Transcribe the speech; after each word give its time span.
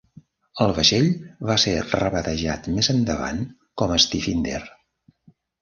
El 0.63 0.71
vaixell 0.77 1.09
va 1.49 1.57
ser 1.65 1.75
rebatejat 1.91 2.71
més 2.79 2.91
endavant 2.97 3.45
com 3.83 3.95
a 3.99 4.03
"Stifinder". 4.07 4.61